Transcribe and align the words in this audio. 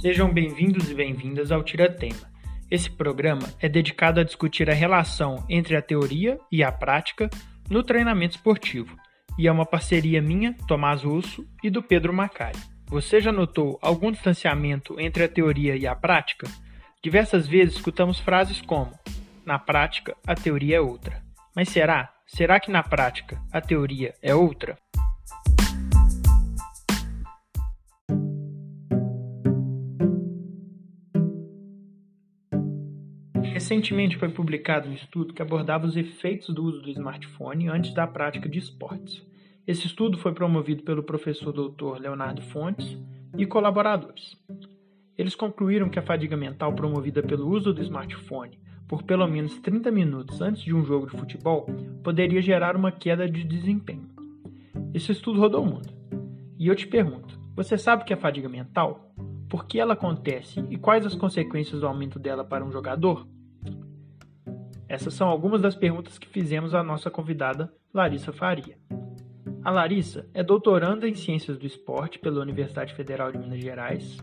Sejam 0.00 0.32
bem-vindos 0.32 0.88
e 0.88 0.94
bem-vindas 0.94 1.50
ao 1.50 1.60
Tira 1.60 1.90
Tema. 1.90 2.30
Esse 2.70 2.88
programa 2.88 3.52
é 3.60 3.68
dedicado 3.68 4.20
a 4.20 4.22
discutir 4.22 4.70
a 4.70 4.72
relação 4.72 5.44
entre 5.48 5.76
a 5.76 5.82
teoria 5.82 6.38
e 6.52 6.62
a 6.62 6.70
prática 6.70 7.28
no 7.68 7.82
treinamento 7.82 8.36
esportivo, 8.36 8.96
e 9.36 9.48
é 9.48 9.50
uma 9.50 9.66
parceria 9.66 10.22
minha, 10.22 10.54
Tomás 10.68 11.02
Russo, 11.02 11.44
e 11.64 11.68
do 11.68 11.82
Pedro 11.82 12.12
Macari. 12.12 12.60
Você 12.86 13.20
já 13.20 13.32
notou 13.32 13.76
algum 13.82 14.12
distanciamento 14.12 15.00
entre 15.00 15.24
a 15.24 15.28
teoria 15.28 15.74
e 15.74 15.84
a 15.84 15.96
prática? 15.96 16.46
Diversas 17.02 17.48
vezes 17.48 17.74
escutamos 17.74 18.20
frases 18.20 18.60
como: 18.60 18.96
na 19.44 19.58
prática, 19.58 20.16
a 20.24 20.36
teoria 20.36 20.76
é 20.76 20.80
outra. 20.80 21.20
Mas 21.56 21.70
será? 21.70 22.14
Será 22.24 22.60
que 22.60 22.70
na 22.70 22.84
prática 22.84 23.36
a 23.52 23.60
teoria 23.60 24.14
é 24.22 24.32
outra? 24.32 24.78
Recentemente 33.68 34.16
foi 34.16 34.30
publicado 34.30 34.88
um 34.88 34.94
estudo 34.94 35.34
que 35.34 35.42
abordava 35.42 35.86
os 35.86 35.94
efeitos 35.94 36.48
do 36.54 36.64
uso 36.64 36.80
do 36.80 36.88
smartphone 36.88 37.68
antes 37.68 37.92
da 37.92 38.06
prática 38.06 38.48
de 38.48 38.58
esportes. 38.58 39.22
Esse 39.66 39.86
estudo 39.86 40.16
foi 40.16 40.32
promovido 40.32 40.82
pelo 40.84 41.02
professor 41.02 41.52
Dr. 41.52 42.00
Leonardo 42.00 42.40
Fontes 42.40 42.96
e 43.36 43.44
colaboradores. 43.44 44.34
Eles 45.18 45.34
concluíram 45.34 45.90
que 45.90 45.98
a 45.98 46.02
fadiga 46.02 46.34
mental 46.34 46.72
promovida 46.72 47.22
pelo 47.22 47.46
uso 47.46 47.74
do 47.74 47.82
smartphone 47.82 48.58
por 48.88 49.02
pelo 49.02 49.28
menos 49.28 49.58
30 49.58 49.90
minutos 49.90 50.40
antes 50.40 50.62
de 50.62 50.74
um 50.74 50.82
jogo 50.82 51.04
de 51.04 51.18
futebol 51.18 51.66
poderia 52.02 52.40
gerar 52.40 52.74
uma 52.74 52.90
queda 52.90 53.28
de 53.28 53.44
desempenho. 53.44 54.08
Esse 54.94 55.12
estudo 55.12 55.40
rodou 55.40 55.62
o 55.62 55.66
mundo. 55.66 55.92
E 56.58 56.68
eu 56.68 56.74
te 56.74 56.86
pergunto: 56.86 57.38
você 57.54 57.76
sabe 57.76 58.02
o 58.02 58.06
que 58.06 58.14
é 58.14 58.16
fadiga 58.16 58.48
mental? 58.48 59.14
Por 59.46 59.66
que 59.66 59.78
ela 59.78 59.92
acontece 59.92 60.58
e 60.70 60.78
quais 60.78 61.04
as 61.04 61.14
consequências 61.14 61.82
do 61.82 61.86
aumento 61.86 62.18
dela 62.18 62.42
para 62.42 62.64
um 62.64 62.72
jogador? 62.72 63.28
Essas 64.88 65.12
são 65.12 65.28
algumas 65.28 65.60
das 65.60 65.74
perguntas 65.74 66.18
que 66.18 66.28
fizemos 66.28 66.74
à 66.74 66.82
nossa 66.82 67.10
convidada 67.10 67.70
Larissa 67.92 68.32
Faria. 68.32 68.78
A 69.62 69.70
Larissa 69.70 70.26
é 70.32 70.42
doutoranda 70.42 71.06
em 71.06 71.14
Ciências 71.14 71.58
do 71.58 71.66
Esporte 71.66 72.18
pela 72.18 72.40
Universidade 72.40 72.94
Federal 72.94 73.30
de 73.30 73.38
Minas 73.38 73.60
Gerais. 73.60 74.18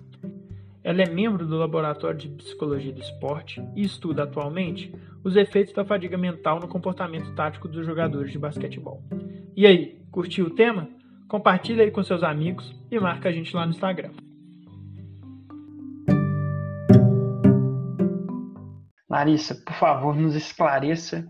Ela 0.84 1.04
é 1.04 1.10
membro 1.10 1.46
do 1.46 1.58
Laboratório 1.58 2.18
de 2.18 2.30
Psicologia 2.30 2.92
do 2.92 3.02
Esporte 3.02 3.62
e 3.76 3.84
estuda 3.84 4.24
atualmente 4.24 4.92
os 5.24 5.36
efeitos 5.36 5.74
da 5.74 5.86
fadiga 5.86 6.18
mental 6.18 6.60
no 6.60 6.68
comportamento 6.68 7.34
tático 7.36 7.68
dos 7.68 7.86
jogadores 7.86 8.32
de 8.32 8.40
basquetebol. 8.40 9.04
E 9.56 9.68
aí, 9.68 10.00
curtiu 10.12 10.48
o 10.48 10.52
tema? 10.52 10.90
Compartilha 11.28 11.84
aí 11.84 11.92
com 11.92 12.04
seus 12.04 12.24
amigos 12.24 12.74
e 12.90 13.00
marca 13.00 13.30
a 13.30 13.32
gente 13.32 13.56
lá 13.56 13.66
no 13.66 13.72
Instagram. 13.72 14.12
Larissa, 19.16 19.56
por 19.56 19.74
favor, 19.76 20.14
nos 20.14 20.36
esclareça 20.36 21.26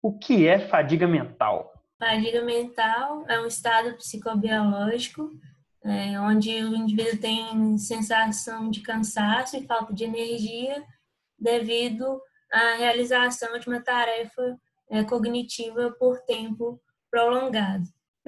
o 0.00 0.16
que 0.16 0.46
é 0.46 0.68
fadiga 0.68 1.08
mental. 1.08 1.72
Fadiga 1.98 2.42
mental 2.42 3.24
é 3.28 3.40
um 3.40 3.46
estado 3.46 3.94
psicobiológico 3.94 5.32
é, 5.84 6.20
onde 6.20 6.50
o 6.62 6.76
indivíduo 6.76 7.20
tem 7.20 7.76
sensação 7.76 8.70
de 8.70 8.82
cansaço 8.82 9.56
e 9.56 9.66
falta 9.66 9.92
de 9.92 10.04
energia 10.04 10.84
devido 11.36 12.20
à 12.52 12.76
realização 12.76 13.58
de 13.58 13.66
uma 13.66 13.80
tarefa 13.80 14.56
é, 14.88 15.02
cognitiva 15.02 15.90
por 15.98 16.20
tempo 16.20 16.80
prolongado. 17.10 17.82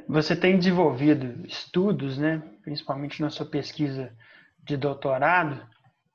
Você 0.08 0.34
tem 0.34 0.58
desenvolvido 0.58 1.47
estudos, 1.47 2.19
né, 2.19 2.42
principalmente 2.62 3.22
na 3.22 3.30
sua 3.30 3.47
pesquisa 3.47 4.12
de 4.64 4.77
doutorado, 4.77 5.64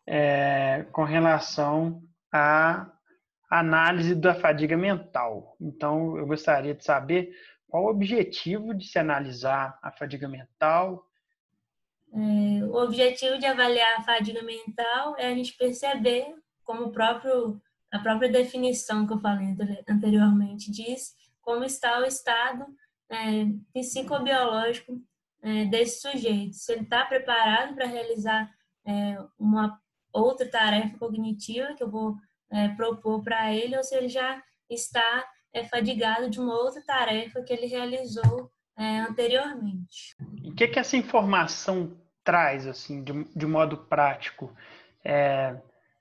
é, 0.05 0.85
com 0.91 1.05
relação 1.05 2.01
a 2.35 2.91
análise 3.49 4.13
da 4.13 4.35
fadiga 4.35 4.75
mental. 4.75 5.55
Então, 5.59 6.17
eu 6.17 6.25
gostaria 6.27 6.75
de 6.75 6.83
saber 6.83 7.33
qual 7.67 7.85
o 7.85 7.89
objetivo 7.89 8.73
de 8.73 8.85
se 8.85 8.99
analisar 8.99 9.79
a 9.81 9.91
fadiga 9.91 10.27
mental. 10.27 11.07
É, 12.13 12.65
o 12.65 12.75
objetivo 12.75 13.37
de 13.37 13.45
avaliar 13.45 13.99
a 13.99 14.03
fadiga 14.03 14.41
mental 14.43 15.15
é 15.17 15.27
a 15.27 15.33
gente 15.33 15.55
perceber, 15.57 16.35
como 16.63 16.91
próprio, 16.91 17.61
a 17.91 17.99
própria 17.99 18.29
definição 18.29 19.07
que 19.07 19.13
eu 19.13 19.19
falei 19.19 19.55
anteriormente 19.87 20.71
diz, 20.71 21.13
como 21.41 21.63
está 21.63 21.99
o 21.99 22.05
estado 22.05 22.65
é, 23.09 23.45
psicobiológico 23.73 25.01
é, 25.41 25.65
desse 25.65 26.01
sujeito. 26.01 26.55
Se 26.55 26.73
ele 26.73 26.81
está 26.81 27.05
preparado 27.05 27.75
para 27.75 27.85
realizar 27.85 28.51
é, 28.85 29.17
uma 29.39 29.79
outra 30.19 30.47
tarefa 30.47 30.97
cognitiva 30.97 31.73
que 31.73 31.83
eu 31.83 31.89
vou 31.89 32.15
é, 32.49 32.69
propor 32.69 33.23
para 33.23 33.53
ele, 33.53 33.75
ou 33.77 33.83
se 33.83 33.95
ele 33.95 34.09
já 34.09 34.41
está 34.69 35.25
é, 35.53 35.63
fadigado 35.63 36.29
de 36.29 36.39
uma 36.39 36.53
outra 36.53 36.81
tarefa 36.81 37.41
que 37.41 37.53
ele 37.53 37.65
realizou 37.65 38.51
é, 38.77 38.99
anteriormente. 38.99 40.15
E 40.41 40.49
o 40.49 40.55
que, 40.55 40.67
que 40.67 40.79
essa 40.79 40.97
informação 40.97 41.97
traz, 42.23 42.67
assim, 42.67 43.03
de, 43.03 43.23
de 43.35 43.45
modo 43.45 43.77
prático? 43.77 44.53
É, 45.03 45.55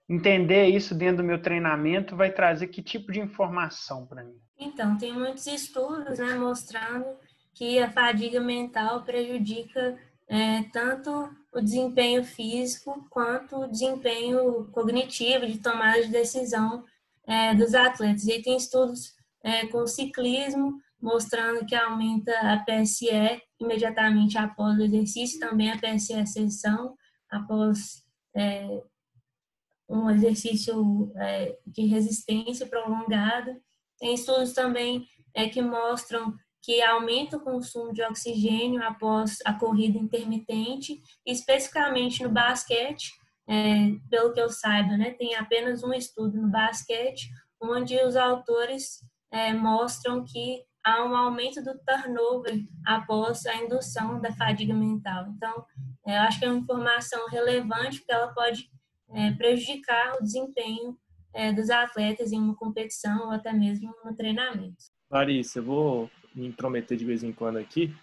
entender 0.09 0.67
isso 0.67 0.95
dentro 0.95 1.19
do 1.19 1.25
meu 1.25 1.41
treinamento 1.41 2.17
vai 2.17 2.31
trazer 2.31 2.69
que 2.69 2.83
tipo 2.83 3.13
de 3.13 3.21
informação 3.21 4.07
para 4.07 4.25
mim? 4.25 4.39
Então, 4.59 4.97
tem 4.97 5.13
muitos 5.13 5.47
estudos 5.47 6.19
né, 6.19 6.35
mostrando 6.35 7.07
que 7.53 7.79
a 7.79 7.91
fadiga 7.91 8.41
mental 8.41 9.03
prejudica 9.03 9.97
é, 10.29 10.63
tanto 10.73 11.31
o 11.53 11.61
desempenho 11.61 12.25
físico 12.25 13.07
quanto 13.11 13.57
o 13.57 13.69
desempenho 13.69 14.67
cognitivo 14.73 15.47
de 15.47 15.59
tomada 15.59 16.03
de 16.03 16.09
decisão 16.09 16.85
é, 17.27 17.55
dos 17.55 17.75
atletas. 17.75 18.27
E 18.27 18.43
tem 18.43 18.57
estudos 18.57 19.15
é, 19.43 19.67
com 19.67 19.87
ciclismo 19.87 20.81
mostrando 21.01 21.67
que 21.67 21.75
aumenta 21.75 22.33
a 22.41 22.65
PSE 22.65 23.43
imediatamente 23.61 24.39
após 24.39 24.79
o 24.79 24.83
exercício, 24.83 25.39
também 25.39 25.71
a 25.71 25.79
PSE 25.79 26.15
ascensão 26.15 26.97
após 27.31 28.03
é, 28.35 28.83
um 29.87 30.09
exercício 30.11 31.13
é, 31.17 31.59
de 31.67 31.85
resistência 31.85 32.67
prolongada. 32.67 33.61
Tem 33.99 34.15
estudos 34.15 34.55
também 34.55 35.07
é, 35.35 35.47
que 35.47 35.61
mostram 35.61 36.35
que 36.65 36.81
aumenta 36.81 37.37
o 37.37 37.41
consumo 37.41 37.93
de 37.93 38.03
oxigênio 38.03 38.83
após 38.83 39.39
a 39.45 39.53
corrida 39.53 39.99
intermitente, 39.99 40.99
especificamente 41.27 42.23
no 42.23 42.31
basquete, 42.31 43.13
é, 43.47 43.93
pelo 44.09 44.33
que 44.33 44.41
eu 44.41 44.49
saiba, 44.49 44.97
né, 44.97 45.11
tem 45.11 45.35
apenas 45.35 45.85
um 45.85 45.93
estudo 45.93 46.41
no 46.41 46.49
basquete, 46.49 47.29
onde 47.61 47.95
os 48.03 48.17
autores 48.17 49.05
é, 49.31 49.53
mostram 49.53 50.25
que 50.25 50.65
há 50.83 51.05
um 51.05 51.15
aumento 51.15 51.63
do 51.63 51.79
turnover 51.79 52.65
após 52.87 53.45
a 53.45 53.57
indução 53.57 54.19
da 54.19 54.33
fadiga 54.33 54.73
mental. 54.73 55.27
Então, 55.37 55.67
é, 56.07 56.17
eu 56.17 56.23
acho 56.23 56.39
que 56.39 56.47
é 56.47 56.49
uma 56.49 56.61
informação 56.61 57.29
relevante, 57.29 57.99
porque 57.99 58.13
ela 58.13 58.29
pode 58.29 58.71
é, 59.11 59.33
prejudicar 59.33 60.17
o 60.19 60.23
desempenho 60.23 60.97
é, 61.35 61.53
dos 61.53 61.69
atletas 61.69 62.33
em 62.33 62.39
uma 62.39 62.57
competição 62.57 63.27
ou 63.27 63.33
até 63.33 63.53
mesmo 63.53 63.95
no 64.03 64.17
treinamento. 64.17 64.77
Larissa, 65.11 65.59
eu 65.59 65.65
vou 65.65 66.11
me 66.35 66.47
intrometer 66.47 66.97
de 66.97 67.05
vez 67.05 67.23
em 67.23 67.33
quando 67.33 67.59
aqui. 67.59 67.95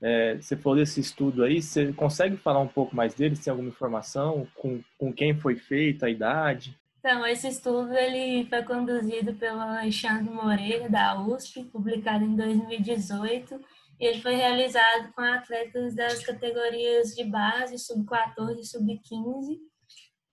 É, 0.00 0.36
você 0.36 0.56
falou 0.56 0.78
desse 0.78 1.00
estudo 1.00 1.42
aí, 1.42 1.62
você 1.62 1.92
consegue 1.92 2.36
falar 2.36 2.60
um 2.60 2.68
pouco 2.68 2.94
mais 2.94 3.14
dele? 3.14 3.36
Tem 3.36 3.50
alguma 3.50 3.68
informação? 3.68 4.46
Com, 4.54 4.82
com 4.98 5.12
quem 5.12 5.34
foi 5.38 5.56
feito, 5.56 6.04
a 6.04 6.10
idade? 6.10 6.76
Então, 6.98 7.24
esse 7.24 7.48
estudo 7.48 7.94
ele 7.94 8.46
foi 8.48 8.62
conduzido 8.64 9.32
pelo 9.34 9.60
Alexandre 9.60 10.28
Moreira, 10.28 10.90
da 10.90 11.18
USP, 11.20 11.62
publicado 11.64 12.24
em 12.24 12.34
2018. 12.34 13.60
E 13.98 14.04
ele 14.04 14.20
foi 14.20 14.34
realizado 14.34 15.12
com 15.14 15.22
atletas 15.22 15.94
das 15.94 16.22
categorias 16.24 17.14
de 17.14 17.24
base, 17.24 17.78
sub-14 17.78 18.58
e 18.58 18.66
sub-15. 18.66 19.58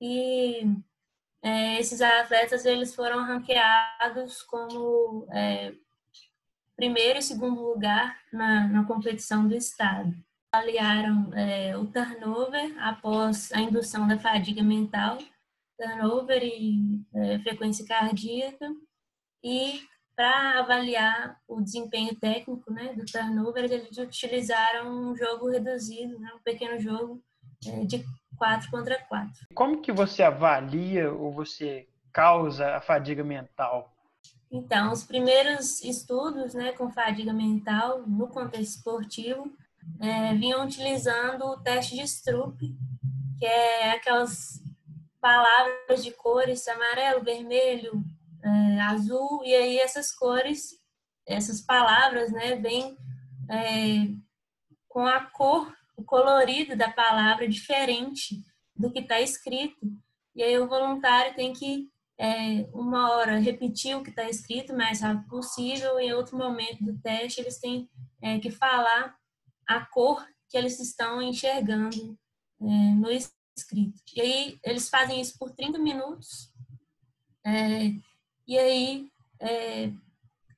E 0.01 0.65
é, 1.41 1.79
esses 1.79 2.01
atletas 2.01 2.65
eles 2.65 2.93
foram 2.93 3.23
ranqueados 3.23 4.41
como 4.41 5.27
é, 5.31 5.73
primeiro 6.75 7.19
e 7.19 7.21
segundo 7.21 7.61
lugar 7.61 8.17
na, 8.31 8.67
na 8.67 8.85
competição 8.85 9.47
do 9.47 9.55
estado. 9.55 10.13
Avaliaram 10.51 11.33
é, 11.33 11.75
o 11.77 11.85
turnover 11.85 12.75
após 12.79 13.51
a 13.51 13.59
indução 13.59 14.07
da 14.07 14.19
fadiga 14.19 14.63
mental, 14.63 15.17
turnover 15.77 16.43
e 16.43 17.01
é, 17.13 17.39
frequência 17.39 17.85
cardíaca, 17.85 18.67
e 19.43 19.81
para 20.15 20.59
avaliar 20.59 21.37
o 21.47 21.59
desempenho 21.59 22.15
técnico 22.15 22.71
né, 22.71 22.93
do 22.93 23.03
turnover, 23.05 23.63
eles 23.63 23.97
utilizaram 23.97 24.89
um 24.89 25.15
jogo 25.15 25.49
reduzido, 25.49 26.19
né, 26.19 26.31
um 26.35 26.43
pequeno 26.43 26.79
jogo 26.79 27.21
é, 27.67 27.83
de 27.85 28.05
4 28.37 28.69
contra 28.69 28.99
4. 29.05 29.31
Como 29.55 29.81
que 29.81 29.91
você 29.91 30.21
avalia 30.21 31.11
ou 31.11 31.31
você 31.31 31.87
causa 32.11 32.75
a 32.75 32.81
fadiga 32.81 33.23
mental? 33.23 33.92
Então, 34.53 34.91
os 34.91 35.03
primeiros 35.03 35.81
estudos 35.81 36.53
né, 36.53 36.73
com 36.73 36.91
fadiga 36.91 37.33
mental 37.33 38.03
no 38.05 38.27
contexto 38.27 38.77
esportivo 38.77 39.51
é, 39.99 40.35
vinham 40.35 40.63
utilizando 40.63 41.43
o 41.43 41.57
teste 41.57 41.95
de 41.95 42.03
Stroop, 42.03 42.59
que 43.39 43.45
é 43.45 43.93
aquelas 43.93 44.61
palavras 45.19 46.03
de 46.03 46.11
cores 46.11 46.67
amarelo, 46.67 47.23
vermelho, 47.23 48.03
é, 48.43 48.81
azul, 48.81 49.41
e 49.43 49.55
aí 49.55 49.79
essas 49.79 50.11
cores, 50.11 50.79
essas 51.25 51.59
palavras, 51.59 52.31
né, 52.31 52.55
vêm 52.55 52.95
é, 53.49 54.07
com 54.87 55.07
a 55.07 55.21
cor, 55.21 55.75
o 55.97 56.03
colorido 56.03 56.75
da 56.75 56.91
palavra 56.91 57.47
diferente 57.47 58.39
do 58.75 58.91
que 58.91 58.99
está 58.99 59.19
escrito. 59.19 59.87
E 60.35 60.43
aí 60.43 60.59
o 60.59 60.67
voluntário 60.67 61.35
tem 61.35 61.53
que, 61.53 61.89
é, 62.19 62.69
uma 62.73 63.11
hora, 63.11 63.39
repetir 63.39 63.95
o 63.95 64.03
que 64.03 64.09
está 64.09 64.29
escrito 64.29 64.75
mais 64.75 65.01
rápido 65.01 65.27
possível, 65.27 65.99
em 65.99 66.13
outro 66.13 66.37
momento 66.37 66.83
do 66.83 66.97
teste 66.99 67.41
eles 67.41 67.59
têm 67.59 67.89
é, 68.21 68.39
que 68.39 68.51
falar 68.51 69.15
a 69.67 69.85
cor 69.85 70.25
que 70.49 70.57
eles 70.57 70.79
estão 70.79 71.21
enxergando 71.21 72.17
é, 72.61 72.65
no 72.65 73.09
escrito. 73.09 74.01
E 74.15 74.21
aí 74.21 74.59
eles 74.63 74.89
fazem 74.89 75.19
isso 75.19 75.37
por 75.37 75.51
30 75.51 75.79
minutos. 75.79 76.51
É, 77.45 77.91
e 78.47 78.57
aí 78.57 79.09
é, 79.41 79.91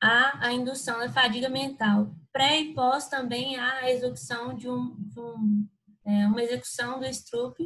há 0.02 0.48
a 0.48 0.54
indução 0.54 1.00
da 1.00 1.12
fadiga 1.12 1.50
mental. 1.50 2.14
Pré 2.32 2.60
e 2.60 2.74
pós 2.74 3.08
também 3.08 3.56
há 3.56 3.80
a 3.80 3.92
execução 3.92 4.54
de, 4.54 4.70
um, 4.70 4.96
de 4.98 5.20
um, 5.20 5.68
é, 6.06 6.28
uma 6.28 6.44
execução 6.44 7.00
do 7.00 7.06
Stroop 7.06 7.58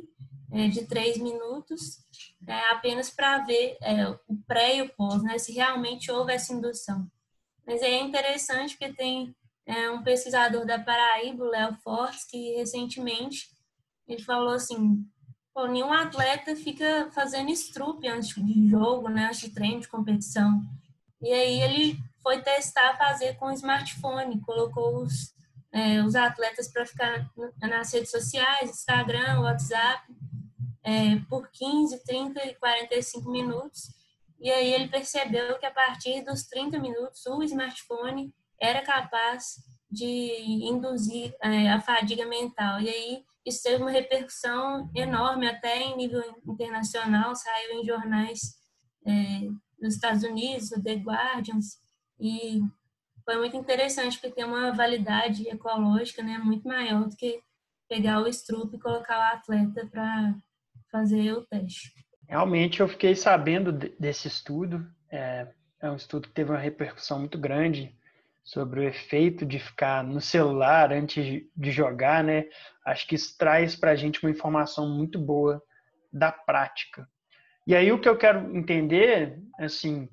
é, 0.51 0.67
de 0.67 0.85
três 0.85 1.17
minutos, 1.17 1.99
é, 2.47 2.71
apenas 2.71 3.09
para 3.09 3.39
ver 3.39 3.77
é, 3.81 4.07
o 4.07 4.35
pré 4.47 4.77
e 4.77 4.81
o 4.81 4.89
pós, 4.89 5.21
né, 5.23 5.37
se 5.37 5.51
realmente 5.51 6.11
houve 6.11 6.33
essa 6.33 6.53
indução. 6.53 7.09
Mas 7.65 7.81
é 7.81 7.99
interessante 7.99 8.75
porque 8.77 8.93
tem 8.93 9.35
é, 9.65 9.91
um 9.91 10.01
pesquisador 10.01 10.65
da 10.65 10.79
Paraíba, 10.79 11.43
o 11.43 11.49
Léo 11.49 11.75
Fortes, 11.83 12.23
que 12.25 12.55
recentemente 12.55 13.49
ele 14.07 14.23
falou 14.23 14.53
assim, 14.53 15.05
nenhum 15.69 15.93
atleta 15.93 16.55
fica 16.55 17.09
fazendo 17.11 17.51
estrupe 17.51 18.07
antes 18.07 18.33
de 18.33 18.69
jogo, 18.69 19.09
né, 19.09 19.27
antes 19.27 19.41
de 19.41 19.49
treino, 19.51 19.81
de 19.81 19.87
competição. 19.87 20.63
E 21.21 21.31
aí 21.31 21.61
ele 21.61 21.99
foi 22.23 22.41
testar 22.41 22.97
fazer 22.97 23.35
com 23.35 23.47
o 23.47 23.53
smartphone, 23.53 24.41
colocou 24.41 25.03
os, 25.03 25.33
é, 25.71 26.01
os 26.01 26.15
atletas 26.15 26.67
para 26.67 26.85
ficar 26.85 27.29
nas 27.61 27.93
redes 27.93 28.09
sociais, 28.09 28.69
Instagram, 28.69 29.41
WhatsApp, 29.41 30.01
é, 30.89 31.19
por 31.29 31.47
15, 31.51 32.03
30 32.03 32.47
e 32.47 32.55
45 32.55 33.29
minutos. 33.29 33.93
E 34.39 34.49
aí 34.49 34.73
ele 34.73 34.87
percebeu 34.87 35.59
que 35.59 35.65
a 35.65 35.71
partir 35.71 36.23
dos 36.23 36.43
30 36.47 36.79
minutos 36.79 37.23
o 37.27 37.43
smartphone 37.43 38.33
era 38.59 38.81
capaz 38.81 39.57
de 39.91 40.31
induzir 40.63 41.35
é, 41.41 41.69
a 41.69 41.79
fadiga 41.79 42.25
mental. 42.25 42.81
E 42.81 42.89
aí 42.89 43.23
isso 43.45 43.61
teve 43.63 43.81
uma 43.81 43.91
repercussão 43.91 44.89
enorme, 44.95 45.47
até 45.47 45.79
em 45.79 45.95
nível 45.95 46.23
internacional, 46.47 47.35
saiu 47.35 47.79
em 47.79 47.85
jornais 47.85 48.39
é, 49.05 49.41
dos 49.79 49.93
Estados 49.93 50.23
Unidos, 50.23 50.71
o 50.71 50.81
The 50.81 50.95
Guardian, 50.95 51.59
e 52.19 52.61
foi 53.23 53.37
muito 53.37 53.55
interessante, 53.55 54.17
porque 54.19 54.35
tem 54.35 54.43
uma 54.43 54.71
validade 54.71 55.47
ecológica 55.47 56.21
né, 56.23 56.37
muito 56.37 56.67
maior 56.67 57.07
do 57.07 57.15
que 57.15 57.41
pegar 57.87 58.21
o 58.21 58.27
estrupo 58.27 58.75
e 58.75 58.79
colocar 58.79 59.17
o 59.17 59.37
atleta 59.37 59.87
para 59.87 60.35
fazer 60.91 61.33
o 61.33 61.45
teste. 61.45 61.93
Realmente, 62.27 62.79
eu 62.79 62.87
fiquei 62.87 63.15
sabendo 63.15 63.71
desse 63.71 64.27
estudo, 64.27 64.85
é, 65.11 65.47
é 65.81 65.89
um 65.89 65.95
estudo 65.95 66.27
que 66.27 66.33
teve 66.33 66.51
uma 66.51 66.59
repercussão 66.59 67.19
muito 67.19 67.37
grande 67.37 67.95
sobre 68.43 68.79
o 68.79 68.83
efeito 68.83 69.45
de 69.45 69.59
ficar 69.59 70.03
no 70.03 70.19
celular 70.19 70.91
antes 70.91 71.43
de 71.55 71.71
jogar, 71.71 72.23
né? 72.23 72.45
Acho 72.85 73.07
que 73.07 73.15
isso 73.15 73.37
traz 73.37 73.75
para 73.75 73.91
a 73.91 73.95
gente 73.95 74.21
uma 74.23 74.31
informação 74.31 74.89
muito 74.89 75.19
boa 75.19 75.61
da 76.11 76.31
prática. 76.31 77.07
E 77.67 77.75
aí 77.75 77.91
o 77.91 77.99
que 77.99 78.09
eu 78.09 78.17
quero 78.17 78.55
entender, 78.55 79.39
assim, 79.59 80.09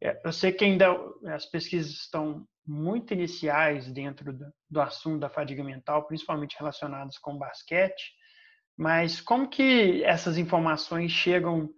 é, 0.00 0.20
eu 0.24 0.32
sei 0.32 0.52
que 0.52 0.64
ainda 0.64 0.96
as 1.26 1.46
pesquisas 1.46 1.92
estão 1.92 2.46
muito 2.66 3.14
iniciais 3.14 3.90
dentro 3.92 4.32
do, 4.32 4.52
do 4.68 4.80
assunto 4.80 5.20
da 5.20 5.28
fadiga 5.28 5.62
mental, 5.62 6.06
principalmente 6.06 6.56
relacionadas 6.58 7.18
com 7.18 7.38
basquete, 7.38 8.15
mas 8.76 9.20
como 9.20 9.48
que 9.48 10.02
essas 10.04 10.38
informações 10.38 11.10
chegam 11.10 11.70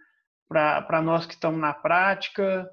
para 0.48 1.02
nós 1.02 1.26
que 1.26 1.34
estamos 1.34 1.60
na 1.60 1.72
prática? 1.72 2.68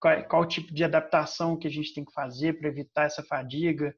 qual, 0.00 0.24
qual 0.24 0.46
tipo 0.46 0.72
de 0.72 0.84
adaptação 0.84 1.56
que 1.56 1.66
a 1.66 1.70
gente 1.70 1.94
tem 1.94 2.04
que 2.04 2.12
fazer 2.12 2.58
para 2.58 2.68
evitar 2.68 3.04
essa 3.04 3.22
fadiga. 3.22 3.94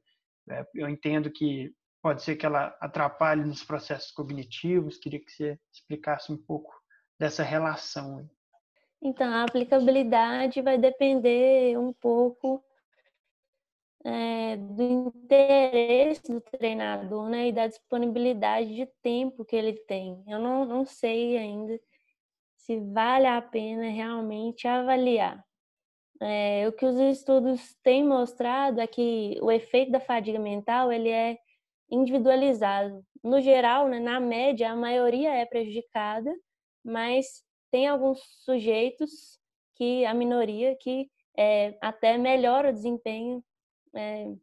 É, 0.49 0.65
eu 0.73 0.89
entendo 0.89 1.29
que 1.29 1.71
pode 2.01 2.23
ser 2.23 2.35
que 2.35 2.45
ela 2.45 2.75
atrapalhe 2.79 3.43
nos 3.43 3.63
processos 3.63 4.11
cognitivos. 4.11 4.97
Queria 4.97 5.19
que 5.19 5.31
você 5.31 5.59
explicasse 5.71 6.31
um 6.31 6.37
pouco 6.37 6.73
dessa 7.19 7.43
relação. 7.43 8.27
Então, 9.01 9.31
a 9.31 9.43
aplicabilidade 9.43 10.61
vai 10.61 10.77
depender 10.77 11.77
um 11.77 11.93
pouco 11.93 12.63
é, 14.03 14.55
do 14.55 14.83
interesse 14.83 16.31
do 16.31 16.41
treinador 16.41 17.29
né, 17.29 17.49
e 17.49 17.51
da 17.51 17.67
disponibilidade 17.67 18.73
de 18.73 18.85
tempo 19.01 19.45
que 19.45 19.55
ele 19.55 19.73
tem. 19.73 20.23
Eu 20.27 20.39
não, 20.39 20.65
não 20.65 20.85
sei 20.85 21.37
ainda 21.37 21.79
se 22.57 22.79
vale 22.79 23.27
a 23.27 23.41
pena 23.41 23.89
realmente 23.89 24.67
avaliar. 24.67 25.43
É, 26.21 26.67
o 26.67 26.73
que 26.73 26.85
os 26.85 26.97
estudos 26.97 27.75
têm 27.81 28.03
mostrado 28.03 28.81
é 28.81 28.87
que 28.87 29.37
o 29.41 29.51
efeito 29.51 29.91
da 29.91 29.99
fadiga 29.99 30.39
mental 30.39 30.91
ele 30.91 31.09
é 31.09 31.37
individualizado. 31.89 33.03
No 33.23 33.41
geral, 33.41 33.87
né, 33.87 33.99
na 33.99 34.19
média, 34.19 34.71
a 34.71 34.75
maioria 34.75 35.33
é 35.33 35.45
prejudicada, 35.45 36.31
mas 36.83 37.43
tem 37.71 37.87
alguns 37.87 38.19
sujeitos 38.43 39.39
que 39.75 40.05
a 40.05 40.13
minoria 40.13 40.75
que 40.75 41.09
é, 41.37 41.77
até 41.81 42.17
melhora 42.17 42.69
o 42.69 42.73
desempenho 42.73 43.43
é, 43.95 44.33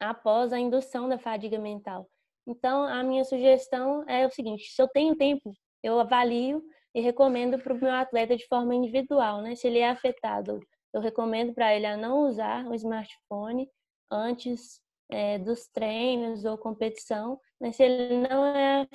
após 0.00 0.52
a 0.52 0.58
indução 0.58 1.08
da 1.08 1.18
fadiga 1.18 1.58
mental. 1.58 2.08
Então, 2.46 2.84
a 2.84 3.02
minha 3.02 3.24
sugestão 3.24 4.04
é 4.08 4.26
o 4.26 4.30
seguinte: 4.30 4.64
se 4.70 4.80
eu 4.80 4.88
tenho 4.88 5.16
tempo, 5.16 5.52
eu 5.82 5.98
avalio 5.98 6.62
e 6.94 7.00
recomendo 7.00 7.58
para 7.58 7.72
o 7.72 7.80
meu 7.80 7.92
atleta 7.92 8.36
de 8.36 8.46
forma 8.46 8.74
individual, 8.74 9.42
né? 9.42 9.54
Se 9.54 9.66
ele 9.66 9.78
é 9.78 9.88
afetado 9.90 10.60
eu 10.94 11.00
recomendo 11.00 11.52
para 11.52 11.74
ele 11.74 11.86
a 11.86 11.96
não 11.96 12.20
usar 12.20 12.64
o 12.66 12.74
smartphone 12.74 13.68
antes 14.08 14.80
é, 15.10 15.38
dos 15.40 15.66
treinos 15.66 16.44
ou 16.44 16.56
competição, 16.56 17.40
mas 17.60 17.74
se 17.74 17.82
ele 17.82 18.16
não 18.28 18.46
é 18.46 18.86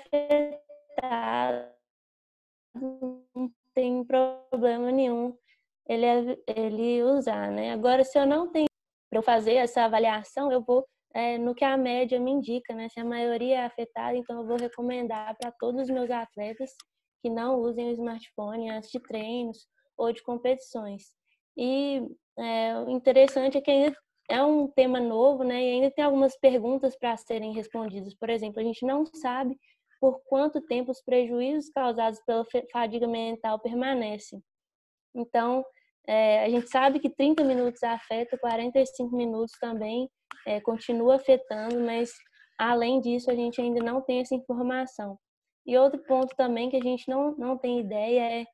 afetado, 0.98 1.74
não 2.74 3.52
tem 3.74 4.04
problema 4.06 4.92
nenhum 4.92 5.38
ele, 5.86 6.42
ele 6.48 7.04
usar, 7.04 7.52
né? 7.52 7.74
Agora, 7.74 8.06
se 8.06 8.18
eu 8.18 8.26
não 8.26 8.50
tenho 8.50 8.69
para 9.10 9.20
eu 9.20 9.24
fazer 9.24 9.56
essa 9.56 9.84
avaliação, 9.84 10.52
eu 10.52 10.62
vou 10.62 10.86
é, 11.14 11.38
no 11.38 11.56
que 11.56 11.66
a 11.66 11.76
média 11.76 12.20
me 12.20 12.32
indica, 12.32 12.74
né? 12.74 12.88
Se 12.90 13.00
a 13.00 13.06
maioria 13.06 13.58
é 13.58 13.66
afetada, 13.66 14.16
então 14.16 14.42
eu 14.42 14.48
vou 14.48 14.58
recomendar 14.58 15.36
para 15.38 15.52
todos 15.52 15.84
os 15.84 15.90
meus 15.90 16.12
atletas 16.12 16.72
que 17.22 17.30
não 17.30 17.60
usem 17.60 17.90
o 17.90 17.92
smartphone 17.92 18.70
antes 18.70 18.90
de 18.92 19.00
treinos 19.00 19.68
ou 19.98 20.14
de 20.14 20.22
competições. 20.22 21.12
E 21.58 22.02
é, 22.38 22.80
o 22.80 22.90
interessante 22.90 23.58
é 23.58 23.62
que 23.62 23.72
ainda 23.72 23.98
é 24.30 24.44
um 24.44 24.68
tema 24.68 25.00
novo, 25.00 25.44
né? 25.44 25.62
E 25.62 25.72
ainda 25.74 25.92
tem 25.92 26.06
algumas 26.06 26.38
perguntas 26.38 26.96
para 26.96 27.18
serem 27.18 27.54
respondidas. 27.54 28.14
Por 28.16 28.30
exemplo, 28.30 28.60
a 28.60 28.64
gente 28.64 28.86
não 28.86 29.06
sabe 29.06 29.58
por 30.00 30.22
quanto 30.26 30.62
tempo 30.62 30.92
os 30.92 31.02
prejuízos 31.02 31.70
causados 31.72 32.22
pela 32.26 32.46
fadiga 32.72 33.08
mental 33.08 33.60
permanecem. 33.60 34.42
Então, 35.14 35.66
é, 36.10 36.44
a 36.44 36.50
gente 36.50 36.68
sabe 36.72 37.00
que 37.00 37.08
30 37.08 37.44
minutos 37.44 37.84
afeta, 37.84 38.36
45 38.40 39.16
minutos 39.16 39.54
também 39.62 40.10
é, 40.48 40.60
continua 40.60 41.18
afetando, 41.18 41.80
mas 41.82 42.12
além 42.58 43.00
disso, 43.00 43.30
a 43.30 43.36
gente 43.36 43.62
ainda 43.62 43.84
não 43.84 44.02
tem 44.02 44.20
essa 44.20 44.34
informação. 44.34 45.20
E 45.68 45.78
outro 45.78 46.02
ponto 46.06 46.36
também 46.36 46.68
que 46.68 46.78
a 46.78 46.82
gente 46.82 47.08
não, 47.08 47.36
não 47.38 47.56
tem 47.56 47.80
ideia 47.80 48.42
é 48.42 48.46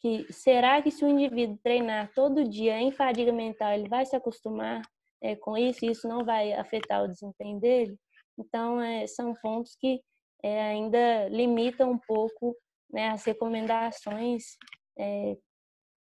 que 0.00 0.26
será 0.32 0.82
que 0.82 0.90
se 0.90 1.04
o 1.04 1.08
indivíduo 1.08 1.56
treinar 1.62 2.10
todo 2.16 2.48
dia 2.48 2.80
em 2.80 2.90
fadiga 2.90 3.32
mental, 3.32 3.70
ele 3.70 3.88
vai 3.88 4.04
se 4.04 4.16
acostumar 4.16 4.82
é, 5.22 5.36
com 5.36 5.56
isso 5.56 5.84
e 5.84 5.92
isso 5.92 6.08
não 6.08 6.24
vai 6.24 6.52
afetar 6.52 7.04
o 7.04 7.08
desempenho 7.08 7.60
dele? 7.60 7.96
Então, 8.36 8.80
é, 8.80 9.06
são 9.06 9.34
pontos 9.40 9.76
que 9.76 10.00
é, 10.42 10.62
ainda 10.62 11.28
limitam 11.28 11.92
um 11.92 11.98
pouco 12.08 12.56
né, 12.90 13.10
as 13.10 13.22
recomendações 13.24 14.56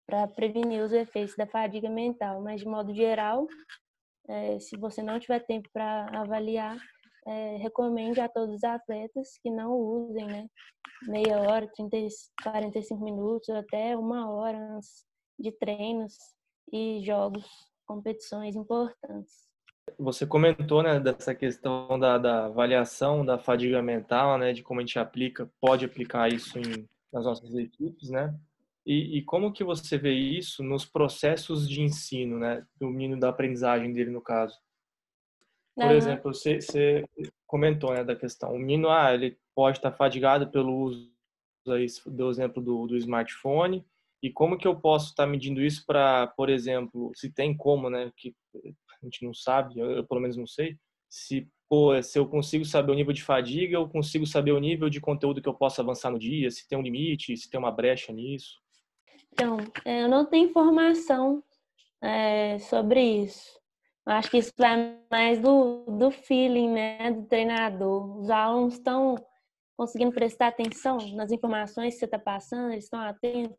para 0.05 0.27
prevenir 0.27 0.83
os 0.83 0.91
efeitos 0.91 1.35
da 1.35 1.47
fadiga 1.47 1.89
mental. 1.89 2.41
Mas, 2.41 2.61
de 2.61 2.67
modo 2.67 2.93
geral, 2.93 3.47
se 4.59 4.77
você 4.77 5.01
não 5.01 5.19
tiver 5.19 5.39
tempo 5.39 5.69
para 5.73 6.05
avaliar, 6.19 6.77
é, 7.25 7.57
recomende 7.57 8.19
a 8.19 8.27
todos 8.27 8.55
os 8.55 8.63
atletas 8.63 9.37
que 9.41 9.49
não 9.49 9.71
usem, 9.73 10.27
né? 10.27 10.47
Meia 11.03 11.39
hora, 11.39 11.67
30, 11.67 11.97
45 12.41 13.03
minutos, 13.03 13.49
ou 13.49 13.55
até 13.55 13.95
uma 13.97 14.29
hora 14.31 14.79
de 15.39 15.51
treinos 15.51 16.15
e 16.71 17.01
jogos, 17.03 17.45
competições 17.85 18.55
importantes. 18.55 19.47
você 19.97 20.25
comentou, 20.25 20.81
né, 20.81 20.99
dessa 20.99 21.35
questão 21.35 21.99
da, 21.99 22.17
da, 22.17 22.45
avaliação 22.45 23.25
da 23.25 23.37
fadiga 23.37 23.81
mental, 23.81 24.37
né, 24.37 24.53
de 24.53 24.63
como 24.63 24.79
a 24.79 24.83
gente 24.83 24.97
aplica, 24.97 25.49
pode 25.59 25.85
aplicar 25.85 26.31
isso 26.31 26.57
em, 26.57 26.87
nas 27.11 27.25
nossas 27.25 27.53
equipes, 27.55 28.09
né? 28.09 28.33
E, 28.85 29.17
e, 29.17 29.21
como 29.23 29.53
que 29.53 29.63
você 29.63 29.97
vê 29.97 30.13
isso 30.13 30.61
nos 30.61 30.85
processos 30.85 31.69
de 31.69 31.81
ensino, 31.81 32.37
né, 32.37 32.65
do 32.77 32.89
menino 32.89 33.17
da 33.17 33.29
aprendizagem 33.29 33.93
dele 33.93 34.11
no 34.11 34.21
caso? 34.21 34.57
Por 35.73 35.85
uhum. 35.85 35.91
exemplo, 35.91 36.33
você, 36.33 36.61
você, 36.61 37.05
comentou, 37.47 37.93
né, 37.93 38.03
da 38.03 38.15
questão, 38.15 38.53
o 38.53 38.59
menino, 38.59 38.89
ah, 38.89 39.13
ele 39.13 39.37
pode 39.55 39.77
estar 39.77 39.91
fadigado 39.91 40.51
pelo 40.51 40.75
uso 40.75 41.09
aí, 41.69 41.85
do 42.07 42.29
exemplo 42.29 42.61
do, 42.61 42.87
do 42.87 42.97
smartphone, 42.97 43.85
e 44.21 44.31
como 44.31 44.57
que 44.57 44.67
eu 44.67 44.79
posso 44.79 45.09
estar 45.09 45.27
medindo 45.27 45.61
isso 45.61 45.85
para, 45.85 46.27
por 46.27 46.49
exemplo, 46.49 47.11
se 47.15 47.31
tem 47.31 47.55
como, 47.55 47.89
né, 47.89 48.11
que 48.17 48.35
a 48.55 49.05
gente 49.05 49.25
não 49.25 49.33
sabe, 49.33 49.79
eu, 49.79 49.91
eu 49.91 50.05
pelo 50.05 50.21
menos 50.21 50.37
não 50.37 50.47
sei, 50.47 50.77
se, 51.09 51.47
pô, 51.69 52.01
se 52.01 52.17
eu 52.17 52.27
consigo 52.27 52.65
saber 52.65 52.91
o 52.91 52.95
nível 52.95 53.13
de 53.13 53.23
fadiga, 53.23 53.75
eu 53.75 53.87
consigo 53.87 54.25
saber 54.25 54.51
o 54.51 54.59
nível 54.59 54.89
de 54.89 54.99
conteúdo 54.99 55.41
que 55.41 55.49
eu 55.49 55.53
posso 55.53 55.79
avançar 55.79 56.09
no 56.09 56.17
dia, 56.17 56.49
se 56.49 56.67
tem 56.67 56.77
um 56.77 56.81
limite, 56.81 57.37
se 57.37 57.49
tem 57.49 57.59
uma 57.59 57.71
brecha 57.71 58.11
nisso. 58.11 58.62
Então, 59.33 59.57
é, 59.83 60.03
eu 60.03 60.07
não 60.07 60.25
tenho 60.25 60.47
informação 60.47 61.43
é, 61.99 62.59
sobre 62.59 63.01
isso. 63.01 63.59
Eu 64.05 64.13
acho 64.13 64.29
que 64.29 64.37
isso 64.37 64.53
vai 64.55 64.95
mais 65.09 65.39
do, 65.39 65.85
do 65.85 66.11
feeling, 66.11 66.69
né, 66.69 67.11
do 67.11 67.25
treinador. 67.25 68.19
Os 68.19 68.29
alunos 68.29 68.75
estão 68.75 69.15
conseguindo 69.75 70.13
prestar 70.13 70.47
atenção 70.49 70.97
nas 71.15 71.31
informações 71.31 71.95
que 71.95 71.99
você 71.99 72.05
está 72.05 72.19
passando, 72.19 72.73
eles 72.73 72.83
estão 72.83 72.99
atentos. 72.99 73.57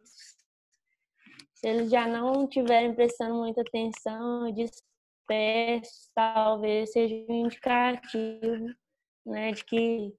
Se 1.54 1.66
eles 1.66 1.90
já 1.90 2.07
não 2.07 2.45
estiverem 2.45 2.95
prestando 2.95 3.35
muita 3.35 3.62
atenção, 3.62 4.52
dispersos, 4.52 6.09
talvez 6.14 6.93
seja 6.93 7.16
um 7.28 7.47
indicativo 7.47 8.73
né, 9.26 9.50
de 9.50 9.64
que 9.64 10.14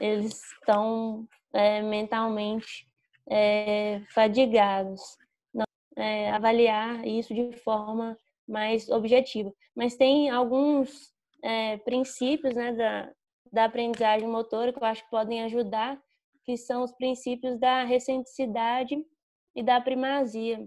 eles 0.00 0.42
estão 0.52 1.28
é, 1.52 1.82
mentalmente 1.82 2.87
é, 3.30 4.00
fadigados. 4.14 5.00
Não, 5.52 5.64
é, 5.96 6.30
avaliar 6.30 7.06
isso 7.06 7.34
de 7.34 7.52
forma 7.58 8.16
mais 8.46 8.88
objetiva. 8.88 9.52
Mas 9.74 9.96
tem 9.96 10.30
alguns 10.30 11.12
é, 11.42 11.76
princípios 11.78 12.54
né, 12.54 12.72
da, 12.72 13.12
da 13.52 13.64
aprendizagem 13.64 14.28
motora 14.28 14.72
que 14.72 14.78
eu 14.78 14.86
acho 14.86 15.04
que 15.04 15.10
podem 15.10 15.42
ajudar, 15.44 16.00
que 16.44 16.56
são 16.56 16.82
os 16.82 16.92
princípios 16.92 17.58
da 17.58 17.84
recenticidade 17.84 18.96
e 19.54 19.62
da 19.62 19.80
primazia, 19.80 20.66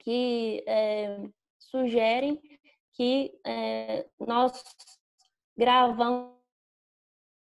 que 0.00 0.64
é, 0.66 1.18
sugerem 1.58 2.40
que 2.94 3.32
é, 3.46 4.06
nós 4.20 4.62
gravamos 5.56 6.42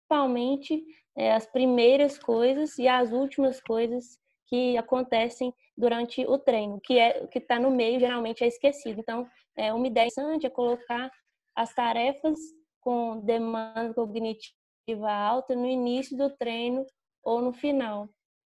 principalmente 0.09 0.83
é, 1.15 1.33
as 1.33 1.45
primeiras 1.45 2.17
coisas 2.17 2.77
e 2.79 2.87
as 2.87 3.11
últimas 3.11 3.61
coisas 3.61 4.17
que 4.49 4.75
acontecem 4.77 5.53
durante 5.77 6.25
o 6.25 6.37
treino. 6.37 6.79
Que 6.81 6.97
é 6.97 7.27
que 7.27 7.37
está 7.37 7.59
no 7.59 7.69
meio 7.69 7.99
geralmente 7.99 8.43
é 8.43 8.47
esquecido. 8.47 8.99
Então, 8.99 9.29
é 9.55 9.71
uma 9.73 9.87
ideia 9.87 10.07
interessante 10.07 10.45
é 10.45 10.49
colocar 10.49 11.11
as 11.55 11.73
tarefas 11.73 12.39
com 12.81 13.19
demanda 13.19 13.93
cognitiva 13.93 15.11
alta 15.11 15.55
no 15.55 15.67
início 15.67 16.17
do 16.17 16.29
treino 16.29 16.85
ou 17.23 17.41
no 17.41 17.53
final. 17.53 18.09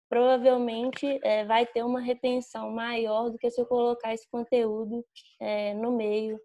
Provavelmente 0.09 1.19
é, 1.25 1.45
vai 1.45 1.67
ter 1.67 1.83
uma 1.83 2.01
retenção 2.01 2.71
maior 2.71 3.31
do 3.31 3.39
que 3.39 3.51
se 3.51 3.61
eu 3.61 3.67
colocar 3.67 4.13
esse 4.13 4.29
conteúdo 4.31 5.05
é, 5.41 5.75
no 5.75 5.97
meio 5.97 6.39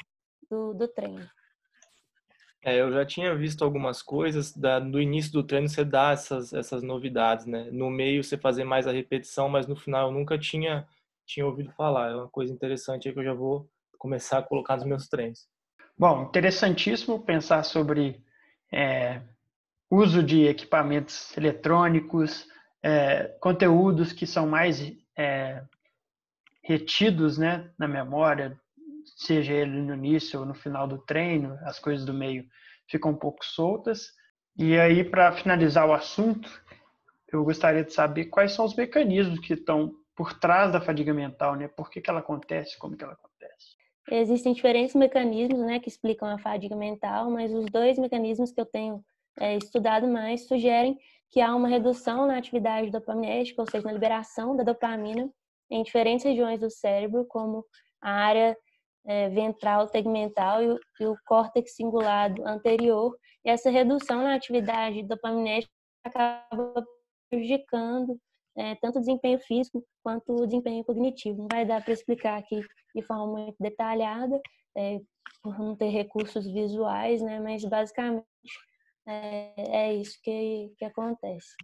do, 0.50 0.74
do 0.74 0.88
treino. 0.88 1.28
É, 2.64 2.80
eu 2.80 2.92
já 2.94 3.04
tinha 3.04 3.36
visto 3.36 3.64
algumas 3.64 4.04
coisas 4.04 4.56
da, 4.56 4.80
no 4.80 5.02
início 5.02 5.32
do 5.32 5.44
treino 5.44 5.68
você 5.68 5.84
dá 5.84 6.12
essas, 6.12 6.54
essas 6.54 6.84
novidades, 6.84 7.48
né? 7.48 7.70
No 7.72 7.90
meio 7.90 8.24
você 8.24 8.38
fazer 8.38 8.64
mais 8.64 8.86
a 8.86 8.92
repetição, 8.92 9.50
mas 9.50 9.66
no 9.66 9.76
final 9.76 10.10
eu 10.10 10.14
nunca 10.14 10.38
tinha, 10.38 10.88
tinha 11.26 11.46
ouvido 11.46 11.72
falar. 11.72 12.12
É 12.12 12.16
uma 12.16 12.30
coisa 12.30 12.54
interessante 12.54 13.08
aí 13.08 13.14
que 13.14 13.20
eu 13.20 13.24
já 13.24 13.34
vou 13.34 13.68
começar 13.98 14.38
a 14.38 14.44
colocar 14.44 14.76
nos 14.76 14.86
meus 14.86 15.08
treinos. 15.08 15.48
Bom, 15.98 16.24
interessantíssimo 16.24 17.20
pensar 17.24 17.64
sobre 17.64 18.24
é, 18.72 19.22
uso 19.90 20.22
de 20.22 20.46
equipamentos 20.46 21.36
eletrônicos, 21.36 22.48
é, 22.84 23.24
conteúdos 23.40 24.14
que 24.14 24.28
são 24.28 24.48
mais 24.48 24.80
é, 25.18 25.64
retidos 26.64 27.40
né, 27.40 27.72
na 27.78 27.88
memória, 27.88 28.60
seja 29.26 29.54
ele 29.54 29.82
no 29.82 29.94
início 29.94 30.40
ou 30.40 30.46
no 30.46 30.54
final 30.54 30.88
do 30.88 30.98
treino, 31.00 31.58
as 31.64 31.80
coisas 31.80 32.06
do 32.06 32.14
meio 32.14 32.46
ficam 32.88 33.12
um 33.12 33.16
pouco 33.16 33.46
soltas. 33.46 34.08
E 34.58 34.78
aí, 34.78 35.04
para 35.04 35.32
finalizar 35.32 35.88
o 35.88 35.94
assunto, 35.94 36.50
eu 37.32 37.44
gostaria 37.44 37.84
de 37.84 37.94
saber 37.94 38.26
quais 38.26 38.52
são 38.52 38.66
os 38.66 38.76
mecanismos 38.76 39.40
que 39.40 39.54
estão 39.54 39.94
por 40.16 40.38
trás 40.38 40.72
da 40.72 40.82
fadiga 40.82 41.14
mental, 41.14 41.56
né? 41.56 41.68
Por 41.68 41.90
que, 41.90 42.02
que 42.02 42.10
ela 42.10 42.20
acontece, 42.20 42.78
como 42.78 42.98
que 42.98 43.04
ela 43.04 43.14
acontece. 43.14 43.32
Existem 44.10 44.54
diferentes 44.54 44.96
mecanismos, 44.96 45.60
né, 45.60 45.80
que 45.80 45.88
explicam 45.88 46.28
a 46.28 46.38
fadiga 46.38 46.76
mental, 46.76 47.30
mas 47.30 47.54
os 47.54 47.66
dois 47.66 47.98
mecanismos 47.98 48.52
que 48.52 48.60
eu 48.60 48.66
tenho 48.66 49.04
é, 49.40 49.56
estudado 49.56 50.08
mais 50.08 50.48
sugerem 50.48 50.98
que 51.30 51.40
há 51.40 51.56
uma 51.56 51.68
redução 51.68 52.28
na 52.28 52.38
atividade 52.38 52.92
dopaminérgica, 52.92 53.62
ou 53.62 53.70
seja, 53.70 53.86
na 53.86 53.94
liberação 53.94 54.56
da 54.56 54.64
dopamina 54.64 55.30
em 55.70 55.82
diferentes 55.82 56.26
regiões 56.26 56.60
do 56.60 56.70
cérebro, 56.70 57.24
como 57.26 57.64
a 58.02 58.12
área 58.12 58.58
é, 59.06 59.30
ventral 59.30 59.88
tegmental 59.88 60.64
e 60.64 60.70
o, 60.70 60.80
e 61.00 61.06
o 61.06 61.16
córtex 61.26 61.76
cingulado 61.76 62.46
anterior. 62.46 63.16
E 63.44 63.50
essa 63.50 63.70
redução 63.70 64.24
na 64.24 64.36
atividade 64.36 65.04
dopaminérgica 65.04 65.72
acaba 66.06 66.86
prejudicando 67.30 68.20
é, 68.58 68.76
tanto 68.76 68.98
o 68.98 69.00
desempenho 69.00 69.40
físico 69.40 69.84
quanto 70.04 70.34
o 70.34 70.46
desempenho 70.46 70.84
cognitivo. 70.84 71.40
Não 71.40 71.48
vai 71.52 71.66
dar 71.66 71.84
para 71.84 71.94
explicar 71.94 72.38
aqui 72.38 72.62
de 72.94 73.02
forma 73.04 73.28
muito 73.28 73.56
detalhada, 73.60 74.40
é, 74.78 75.00
por 75.42 75.58
não 75.58 75.76
ter 75.76 75.90
recursos 75.90 76.46
visuais, 76.46 77.22
né? 77.22 77.40
mas 77.40 77.64
basicamente 77.64 78.26
é, 79.08 79.54
é 79.58 79.94
isso 79.94 80.18
que, 80.24 80.72
que 80.78 80.86
acontece. 80.86 81.56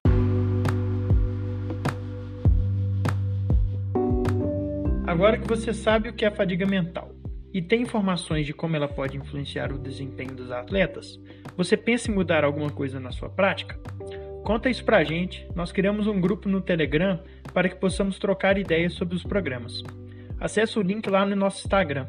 Agora 5.06 5.40
que 5.40 5.48
você 5.48 5.74
sabe 5.74 6.10
o 6.10 6.14
que 6.14 6.26
é 6.26 6.32
fadiga 6.32 6.66
mental, 6.66 7.10
e 7.58 7.62
tem 7.62 7.82
informações 7.82 8.46
de 8.46 8.54
como 8.54 8.76
ela 8.76 8.88
pode 8.88 9.18
influenciar 9.18 9.74
o 9.74 9.80
desempenho 9.80 10.36
dos 10.36 10.52
atletas, 10.52 11.20
você 11.56 11.76
pensa 11.76 12.12
em 12.12 12.14
mudar 12.14 12.44
alguma 12.44 12.70
coisa 12.70 13.00
na 13.00 13.12
sua 13.12 13.32
prática? 13.32 13.80
Conta 14.44 14.70
isso 14.70 14.86
pra 14.86 15.04
gente. 15.04 15.44
Nós 15.56 15.72
criamos 15.72 16.06
um 16.06 16.22
grupo 16.22 16.48
no 16.48 16.62
Telegram 16.62 17.20
para 17.52 17.68
que 17.68 17.76
possamos 17.76 18.20
trocar 18.20 18.60
ideias 18.60 18.94
sobre 18.94 19.16
os 19.16 19.24
programas. 19.24 19.82
Acesse 20.40 20.78
o 20.78 20.84
link 20.84 21.10
lá 21.10 21.26
no 21.26 21.36
nosso 21.36 21.66
Instagram. 21.66 22.06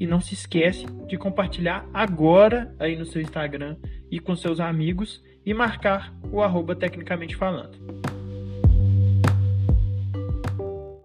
E 0.00 0.06
não 0.06 0.18
se 0.18 0.32
esquece 0.32 0.86
de 1.06 1.18
compartilhar 1.18 1.86
agora 1.92 2.74
aí 2.78 2.96
no 2.96 3.04
seu 3.04 3.20
Instagram 3.20 3.76
e 4.10 4.18
com 4.18 4.34
seus 4.34 4.60
amigos 4.60 5.22
e 5.44 5.52
marcar 5.52 6.10
o 6.32 6.40
arroba 6.40 6.74
tecnicamente 6.74 7.36
falando. 7.36 8.15